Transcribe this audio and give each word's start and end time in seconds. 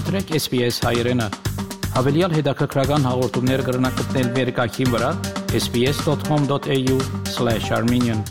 Մտրեք 0.00 0.30
SPS 0.32 0.80
հայերեն։ 0.80 1.20
Հավելյալ 1.92 2.32
հետաքրքրական 2.38 3.02
հաղորդումներ 3.04 3.60
կգրնակցնել 3.66 4.28
վերկայքին 4.36 4.88
վրա 4.94 5.10
sps.com.au/armenian 5.58 8.22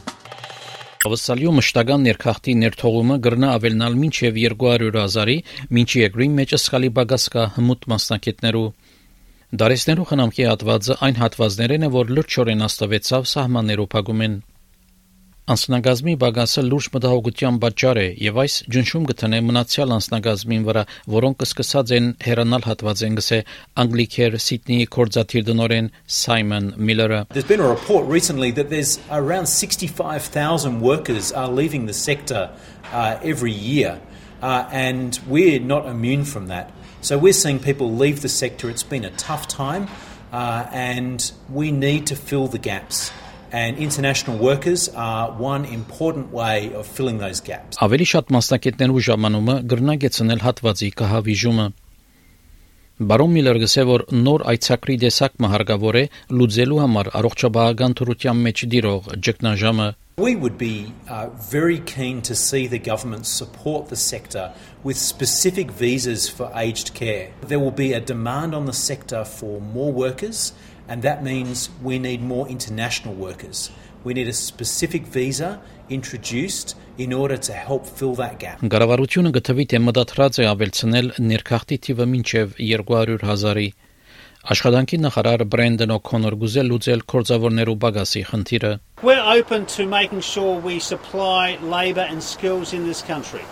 Ավսալյու 1.10 1.54
մշտական 1.60 2.08
ներքախտի 2.10 2.54
ներթողումը 2.64 3.18
գրնա 3.28 3.52
ավելնալ 3.60 3.94
մինչև 4.02 4.40
200.000-ի, 4.40 5.38
մինչի 5.78 6.02
եգրին 6.08 6.34
մեջը 6.42 6.58
սխալի 6.66 6.90
բագասկա 6.98 7.44
հմուտ 7.60 7.82
մասնակետներու 7.94 8.68
Դարեսներու 9.62 10.10
խնամքի 10.10 10.44
հատվածը 10.50 10.94
այն 11.06 11.16
հատվածներն 11.22 11.86
է, 11.86 11.88
որ 12.00 12.06
լրջորեն 12.18 12.66
աստավեցավ 12.66 13.22
սահմաններով 13.36 13.88
փակում 13.94 14.20
են։ 14.26 14.34
Անսնագազմի 15.50 16.14
բագասը 16.22 16.62
լուրջ 16.66 16.88
մտահոգության 16.94 17.56
պատճառ 17.64 18.00
է 18.00 18.04
եւ 18.22 18.36
այս 18.44 18.56
ջնշում 18.76 19.06
կտնե 19.10 19.38
մնացյալ 19.48 19.94
անսնագազմին 19.96 20.68
վրա, 20.68 20.84
որոնք 21.14 21.40
կսկսած 21.42 21.94
են 21.98 22.10
հերանալ 22.28 22.68
հատվածեն 22.68 23.16
գսե 23.18 23.40
Անգլիքեր 23.84 24.38
Սիդնեի 24.46 24.86
կորզաթիր 24.94 25.48
դնորեն 25.48 25.90
Simon 26.06 26.70
Miller-ը 26.78 27.24
There's 27.34 27.50
been 27.50 27.66
a 27.66 27.72
report 27.72 28.06
recently 28.06 28.52
that 28.60 28.70
there's 28.70 29.00
around 29.10 29.50
65,000 29.50 30.82
workers 30.82 31.32
are 31.32 31.50
leaving 31.50 31.88
the 31.88 31.98
sector 31.98 32.52
uh, 32.94 33.18
every 33.24 33.52
year 33.52 34.00
uh, 34.42 34.70
and 34.72 35.20
we're 35.28 35.60
not 35.60 35.88
immune 35.88 36.26
from 36.26 36.48
that. 36.48 36.72
So 37.02 37.18
we're 37.18 37.34
seeing 37.34 37.60
people 37.60 37.92
leave 37.96 38.22
the 38.22 38.30
sector. 38.30 38.70
It's 38.70 38.84
been 38.84 39.06
a 39.06 39.12
tough 39.12 39.48
time, 39.48 39.88
uh, 40.32 40.68
and 40.72 41.32
we 41.50 41.72
need 41.72 42.08
to 42.08 42.16
fill 42.16 42.48
the 42.48 42.60
gaps. 42.60 43.12
And 43.52 43.78
international 43.78 44.38
workers 44.38 44.90
are 44.94 45.32
one 45.32 45.66
important 45.66 46.32
way 46.32 46.72
of 46.74 46.86
filling 46.86 47.18
those 47.18 47.42
gaps. 47.42 47.78
Ավելի 47.82 48.06
շատ 48.14 48.34
մասնակիցներու 48.36 49.06
ժամանումը 49.10 49.56
գրնագեցնել 49.74 50.44
հատվածի 50.46 50.90
կահավիժումը 51.02 51.68
Բարոն 53.00 53.32
Միլլերը 53.32 53.60
գսե 53.64 53.84
որ 53.88 54.02
նոր 54.12 54.42
այցակրի 54.52 54.96
դեսակը 55.06 55.50
հարգավոր 55.54 55.98
է 56.00 56.02
լուծելու 56.36 56.80
համար 56.84 57.10
առողջապահական 57.20 57.94
թրության 58.00 58.42
մեջ 58.46 58.64
դիրող 58.74 59.06
ճգնաժամը 59.28 59.88
We 60.20 60.36
would 60.36 60.58
be 60.58 60.92
uh, 61.08 61.30
very 61.50 61.80
keen 61.80 62.22
to 62.24 62.36
see 62.36 62.68
the 62.68 62.78
government 62.78 63.26
support 63.26 63.88
the 63.88 63.96
sector 63.96 64.52
with 64.84 64.98
specific 64.98 65.72
visas 65.72 66.28
for 66.28 66.52
aged 66.54 66.94
care. 66.94 67.32
There 67.48 67.58
will 67.58 67.72
be 67.72 67.94
a 67.94 68.02
demand 68.02 68.54
on 68.54 68.66
the 68.66 68.74
sector 68.74 69.24
for 69.24 69.62
more 69.62 69.94
workers, 69.94 70.52
and 70.90 71.02
that 71.04 71.24
means 71.24 71.70
we 71.82 72.00
need 72.00 72.22
more 72.22 72.48
international 72.48 73.14
workers. 73.14 73.70
We 74.04 74.14
need 74.14 74.28
a 74.28 74.34
specific 74.34 75.04
visa 75.04 75.62
introduced 75.90 76.76
in 76.98 77.14
order 77.14 77.38
to 77.38 77.54
help 77.54 77.86
fill 77.86 78.16
that 78.16 78.40
gap. 78.40 78.64
Գարավարությունը 78.74 79.32
գտվի 79.38 79.66
թե 79.74 79.82
մտադրած 79.86 80.42
է 80.44 80.50
ավելցնել 80.54 81.12
ներքախտի 81.30 81.78
թիվը 81.86 82.10
մինչև 82.16 82.58
200.000-ի 82.64 83.70
Աշխատանքի 84.54 84.98
նախարար 85.04 85.42
Բրենդեն 85.54 85.92
Օ'Քոնոր 85.98 86.36
գուզել 86.42 86.70
լուծել 86.72 87.02
կորձավորներու 87.12 87.76
բագասի 87.84 88.22
խնդիրը 88.30 88.72
We're 89.04 89.26
open 89.36 89.66
to 89.76 89.86
making 89.86 90.22
sure 90.22 90.56
we 90.68 90.80
supply 90.80 91.60
labor 91.76 92.08
and 92.08 92.24
skills 92.24 92.72
in 92.74 92.88
this 92.88 93.02
country. 93.04 93.44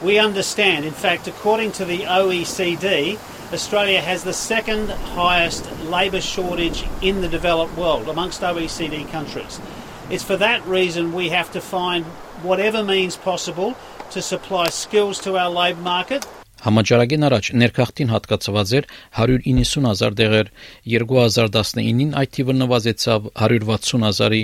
We 0.00 0.20
understand, 0.20 0.84
in 0.84 0.92
fact, 0.92 1.26
according 1.26 1.72
to 1.72 1.84
the 1.84 2.02
OECD, 2.02 3.18
Australia 3.52 4.00
has 4.00 4.22
the 4.22 4.32
second 4.32 4.90
highest 4.90 5.66
labour 5.82 6.20
shortage 6.20 6.84
in 7.02 7.20
the 7.20 7.26
developed 7.26 7.76
world 7.76 8.08
amongst 8.08 8.42
OECD 8.42 9.10
countries. 9.10 9.60
It's 10.08 10.22
for 10.22 10.36
that 10.36 10.64
reason 10.66 11.12
we 11.12 11.30
have 11.30 11.50
to 11.50 11.60
find 11.60 12.04
whatever 12.44 12.84
means 12.84 13.16
possible 13.16 13.74
to 14.10 14.22
supply 14.22 14.68
skills 14.68 15.18
to 15.20 15.36
our 15.36 15.50
labour 15.50 15.82
market. 15.82 16.26
Համաճարակին 16.58 17.24
առաջ 17.26 17.48
ներքախտին 17.62 18.08
հատկացված 18.10 18.70
էր 18.78 18.86
190.000 19.18 20.16
դեղեր, 20.20 20.48
2019-ին 20.90 22.16
այդ 22.18 22.32
թիվը 22.34 22.56
նվազեցավ 22.62 23.28
160.000-ի։ 23.34 24.42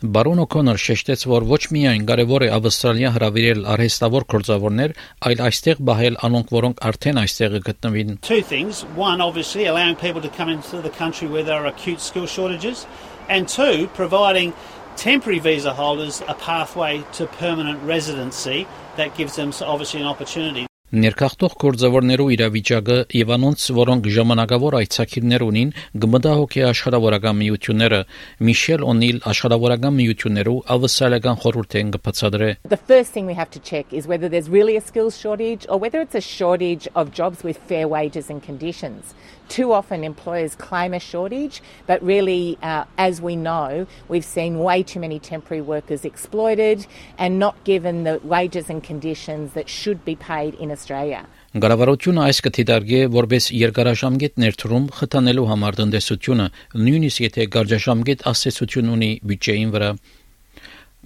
Բարոն 0.00 0.38
Օ'Քոնոր 0.46 0.78
շեշտեց, 0.80 1.22
որ 1.28 1.44
ոչ 1.44 1.58
միայն 1.76 2.06
կարևոր 2.08 2.44
է 2.46 2.48
Ավստրալիա 2.56 3.08
հravirել 3.18 3.66
արհեստավոր 3.68 4.24
գործավորներ, 4.32 4.94
այլ 5.28 5.42
այստեղ 5.44 5.82
բահել 5.90 6.16
անոնք, 6.28 6.54
որոնք 6.56 6.80
արդեն 6.88 7.20
այստեղ 7.20 7.56
գտնվին։ 7.66 8.14
Two 8.24 8.40
things. 8.40 8.80
One, 8.96 9.20
obviously 9.20 9.66
allowing 9.66 9.96
people 9.96 10.22
to 10.24 10.32
come 10.38 10.48
into 10.48 10.80
the 10.80 10.88
country 10.88 11.28
where 11.28 11.44
there 11.44 11.60
are 11.60 11.66
acute 11.66 12.00
skill 12.00 12.24
shortages, 12.24 12.86
and 13.28 13.46
two, 13.46 13.90
providing 13.92 14.54
temporary 14.96 15.38
visa 15.38 15.74
holders 15.74 16.22
a 16.26 16.34
pathway 16.34 17.04
to 17.20 17.26
permanent 17.36 17.84
residency 17.84 18.66
that 18.96 19.14
gives 19.20 19.36
them 19.36 19.52
obviously 19.60 20.00
an 20.00 20.06
opportunity 20.06 20.69
Ներքախտող 20.90 21.52
գործավորներու 21.54 22.24
իրավիճակը 22.34 22.94
եւ 23.14 23.28
անոնց, 23.36 23.66
որոնք 23.76 24.06
ժամանակավոր 24.10 24.76
այցակիրներ 24.80 25.44
ունին, 25.46 25.68
գմտահոգի 26.02 26.64
աշխարհավորական 26.66 27.38
միությունները 27.42 28.00
Միշել 28.48 28.86
Օնիլ 28.90 29.20
աշխարհավորական 29.30 29.96
միություններու 30.00 30.56
ավսալական 30.74 31.38
խորհուրդեն 31.46 31.92
կբացատրե 31.94 32.50
The 32.66 32.82
first 32.90 33.14
thing 33.14 33.30
we 33.30 33.38
have 33.38 33.54
to 33.54 33.62
check 33.62 33.92
is 33.92 34.08
whether 34.10 34.28
there's 34.28 34.50
really 34.50 34.74
a 34.74 34.80
skills 34.80 35.14
shortage 35.16 35.64
or 35.68 35.78
whether 35.78 36.00
it's 36.00 36.18
a 36.18 36.20
shortage 36.20 36.88
of 36.96 37.14
jobs 37.14 37.44
with 37.44 37.62
fair 37.70 37.86
wages 37.86 38.28
and 38.28 38.42
conditions. 38.42 39.14
Too 39.50 39.72
often 39.72 40.04
employers 40.04 40.54
claim 40.54 40.94
a 40.94 41.00
shortage, 41.00 41.60
but 41.88 42.00
really, 42.04 42.56
uh, 42.62 42.84
as 42.96 43.20
we 43.20 43.34
know, 43.34 43.88
we've 44.06 44.24
seen 44.24 44.60
way 44.60 44.84
too 44.84 45.00
many 45.00 45.18
temporary 45.18 45.60
workers 45.60 46.04
exploited 46.04 46.86
and 47.18 47.40
not 47.40 47.64
given 47.64 48.04
the 48.04 48.20
wages 48.22 48.70
and 48.70 48.80
conditions 48.80 49.54
that 49.54 49.68
should 49.68 50.04
be 50.04 50.14
paid 50.14 50.54
in 50.54 50.70
Australia. 50.80 51.20
Գարավարությունը 51.62 52.20
այս 52.24 52.38
կթիդարգե 52.46 52.98
որպես 53.14 53.46
երկարաժամկետ 53.58 54.36
ներդրում 54.42 54.84
խթանելու 54.96 55.46
համար 55.50 55.78
տնտեսությունը, 55.80 56.46
նույնիսկ 56.86 57.24
եթե 57.26 57.46
գարժաշամկետ 57.56 58.22
ասացություն 58.30 58.92
ունի 58.94 59.10
բյուջեին 59.30 59.74
վրա։ 59.74 59.90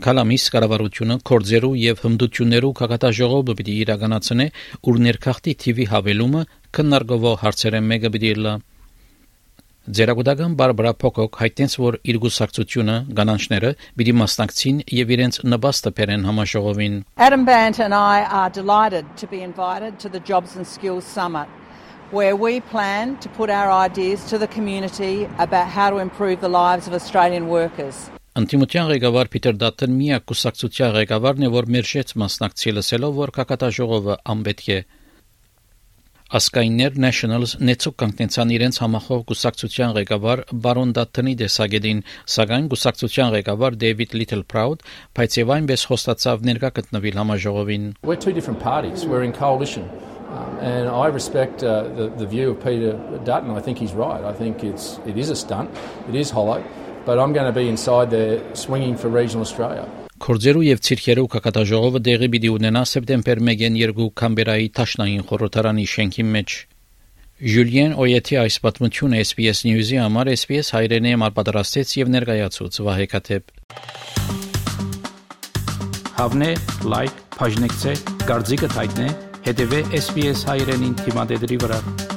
Կալամիս 0.04 0.44
կառավարությունը 0.52 1.16
կորձերու 1.30 1.72
եւ 1.80 2.04
հմդություններու 2.04 2.72
քաղաքաժողովը 2.82 3.56
պիտի 3.62 3.74
իրականացնե 3.84 4.46
ուր 4.90 5.02
ներքախտի 5.08 5.56
TV 5.64 5.88
հավելումը 5.94 6.46
քննարկվող 6.78 7.36
հարցերեն 7.44 7.90
մեկը 7.94 8.14
պիտի 8.14 8.32
լա 8.44 8.54
Ձերագուտական 9.84 10.54
Բարբարա 10.56 10.90
Փոկոկ 10.96 11.34
հայտնեց, 11.42 11.72
որ 11.76 11.96
իր 12.08 12.18
գուսակցությունը 12.22 12.94
գանանչները 13.18 13.72
պիտի 14.00 14.14
մասնակցին 14.16 14.78
եւ 14.96 15.10
իրենց 15.16 15.38
նպաստը 15.52 15.90
բերեն 15.98 16.24
համաժողովին 16.24 16.94
Adam 17.26 17.44
Bant 17.44 17.80
and 17.84 17.92
I 17.92 18.24
are 18.24 18.48
delighted 18.48 19.04
to 19.20 19.28
be 19.28 19.42
invited 19.44 20.00
to 20.00 20.08
the 20.08 20.24
Jobs 20.24 20.56
and 20.56 20.64
Skills 20.64 21.04
Summit 21.04 21.52
where 22.16 22.32
we 22.32 22.64
plan 22.72 23.18
to 23.20 23.28
put 23.36 23.52
our 23.52 23.68
ideas 23.68 24.24
to 24.32 24.40
the 24.40 24.48
community 24.48 25.28
about 25.36 25.68
how 25.68 25.90
to 25.92 26.00
improve 26.00 26.40
the 26.40 26.48
lives 26.48 26.88
of 26.88 26.96
Australian 26.96 27.52
workers. 27.52 28.08
Անտիմության 28.40 28.88
ղեկավար 28.96 29.34
Պիտեր 29.36 29.62
Դատեն 29.68 29.92
միակ 30.00 30.24
կուսակցության 30.32 30.96
ղեկավարն 30.96 31.44
է, 31.44 31.50
որ 31.60 31.68
մերժեց 31.76 32.16
մասնակցի 32.24 32.78
լսելով, 32.80 33.18
որ 33.20 33.36
կակատաժողովը 33.36 34.16
անպետք 34.32 34.68
է 34.74 34.78
Ասկայներ 36.34 36.98
Nationals 37.04 37.54
նեցուկ 37.62 37.96
կանգնեցան 38.02 38.52
իրենց 38.56 38.78
համախոհ 38.82 39.24
գուսակցության 39.30 39.94
ղեկավար 39.98 40.42
Բարոն 40.64 40.94
Դատտնի 40.98 41.34
դեսագետին, 41.42 42.00
սակայն 42.36 42.70
գուսակցության 42.74 43.34
ղեկավար 43.36 43.78
David 43.84 44.16
Little 44.18 44.44
Proud 44.54 44.82
բայց 45.18 45.38
եւ 45.40 45.52
այնպես 45.56 45.86
խոստացավ 45.90 46.46
ներկա 46.50 46.72
գտնվել 46.78 47.20
համաժողովին 47.22 47.86
We're 48.02 48.22
two 48.26 48.34
different 48.38 48.60
parties. 48.60 49.06
We're 49.06 49.22
in 49.22 49.32
coalition. 49.32 49.90
Um, 50.34 50.58
and 50.58 50.88
I 50.88 51.06
respect 51.06 51.62
uh, 51.62 51.84
the, 51.98 52.08
the 52.18 52.26
view 52.26 52.50
of 52.50 52.58
Peter 52.64 52.98
Dutton. 53.24 53.50
I 53.50 53.60
think 53.60 53.78
he's 53.78 53.92
right. 53.94 54.24
I 54.24 54.32
think 54.32 54.64
it's, 54.64 54.98
it 55.06 55.16
is 55.16 55.30
a 55.30 55.36
stunt. 55.36 55.70
It 56.08 56.16
is 56.16 56.30
hollow. 56.30 56.64
but 57.04 57.18
I'm 57.18 57.32
going 57.32 57.46
to 57.46 57.52
be 57.52 57.68
inside 57.68 58.10
there 58.10 58.42
swinging 58.54 58.96
for 58.96 59.08
regional 59.08 59.42
Australia. 59.42 59.88
Կորձերու 60.22 60.62
եւ 60.62 60.80
ցիրքերու 60.86 61.24
կակատաժողովը 61.32 62.00
դեղի 62.06 62.28
պիտի 62.34 62.50
ունենա 62.54 62.82
սեպտեմբեր 62.86 63.40
1-ին 63.42 63.78
երկու 63.80 64.06
Կամբերայի 64.20 64.68
Տաշնային 64.78 65.24
խորհրդարանի 65.26 65.86
շենքի 65.90 66.24
մեջ։ 66.36 66.54
Ժուլիեն 67.54 67.96
Օյեթի 68.04 68.38
այս 68.44 68.58
պատմությունը 68.62 69.24
SBS 69.26 69.64
News-ի 69.66 69.98
համար 70.04 70.30
SBS 70.36 70.70
հայրենի 70.78 71.14
համար 71.16 71.36
պատրաստեց 71.42 71.96
եւ 71.98 72.14
ներկայացուց 72.14 72.80
Վահե 72.86 73.10
Կաթեփ։ 73.10 73.52
Հավնե, 76.14 76.50
լայք, 76.94 77.22
բաժնեկցե, 77.34 78.00
դարձիկը 78.30 78.74
թայտնե, 78.78 79.12
հետեւե 79.50 79.86
SBS 79.98 80.46
հայրենին 80.54 80.98
թիմադեդի 81.02 81.64
վրա։ 81.66 82.13